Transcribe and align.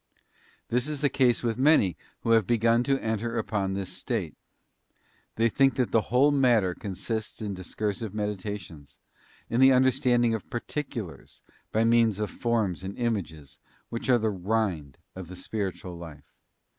This 0.69 0.89
is 0.89 1.01
the 1.01 1.11
case 1.11 1.43
with 1.43 1.59
many 1.59 1.95
who 2.21 2.31
have 2.31 2.47
begun 2.47 2.81
to 2.85 2.97
enter 3.03 3.37
upon 3.37 3.75
this 3.75 3.93
state. 3.93 4.33
They 5.35 5.47
think 5.47 5.75
that 5.75 5.91
the 5.91 6.01
whole 6.09 6.31
matter 6.31 6.73
consists 6.73 7.39
in 7.39 7.53
discursive 7.53 8.11
meditations,_ 8.11 8.97
in 9.47 9.59
the 9.59 9.71
understanding 9.73 10.33
of 10.33 10.49
particulars 10.49 11.43
by 11.71 11.83
means 11.83 12.17
of 12.17 12.31
forms 12.31 12.83
and 12.83 12.97
images, 12.97 13.59
which 13.89 14.09
are 14.09 14.17
the 14.17 14.31
rind 14.31 14.97
of 15.15 15.27
the 15.27 15.35
spiritual 15.35 15.95
life. 15.95 16.33